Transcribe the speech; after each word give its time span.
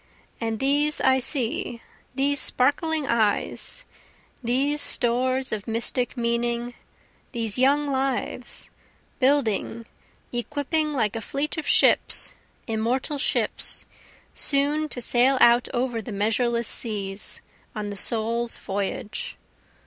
And 0.41 0.57
these 0.59 0.99
I 0.99 1.19
see, 1.19 1.79
these 2.15 2.39
sparkling 2.39 3.05
eyes, 3.05 3.85
These 4.43 4.81
stores 4.81 5.51
of 5.51 5.67
mystic 5.67 6.17
meaning, 6.17 6.73
these 7.33 7.59
young 7.59 7.85
lives, 7.85 8.71
Building, 9.19 9.85
equipping 10.33 10.91
like 10.93 11.15
a 11.15 11.21
fleet 11.21 11.55
of 11.55 11.67
ships, 11.67 12.33
immortal 12.65 13.19
ships, 13.19 13.85
Soon 14.33 14.89
to 14.89 15.01
sail 15.01 15.37
out 15.39 15.69
over 15.71 16.01
the 16.01 16.11
measureless 16.11 16.67
seas, 16.67 17.41
On 17.75 17.91
the 17.91 17.95
soul's 17.95 18.57
voyage. 18.57 19.37